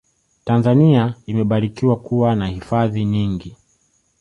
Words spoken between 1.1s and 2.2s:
imebarikiwa